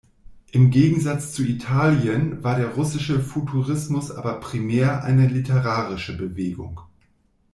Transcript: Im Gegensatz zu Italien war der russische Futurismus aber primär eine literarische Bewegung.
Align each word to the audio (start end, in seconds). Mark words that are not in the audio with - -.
Im 0.51 0.71
Gegensatz 0.71 1.31
zu 1.33 1.43
Italien 1.43 2.43
war 2.43 2.55
der 2.57 2.69
russische 2.69 3.19
Futurismus 3.19 4.09
aber 4.09 4.39
primär 4.39 5.03
eine 5.03 5.27
literarische 5.27 6.17
Bewegung. 6.17 6.81